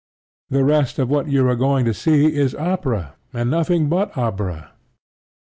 The 0.49 0.63
rest 0.63 0.97
of 0.97 1.09
what 1.11 1.27
you 1.27 1.47
are 1.47 1.55
going 1.55 1.85
to 1.85 1.93
see 1.93 2.33
is 2.35 2.55
opera, 2.55 3.13
and 3.35 3.51
nothing 3.51 3.87
but 3.87 4.17
opera. 4.17 4.71